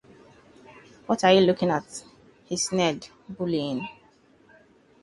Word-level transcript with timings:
“What 1.05 1.23
are 1.23 1.31
you 1.33 1.41
lookin' 1.41 1.69
at?” 1.69 2.03
he 2.45 2.57
sneered, 2.57 3.09
bullying. 3.29 3.87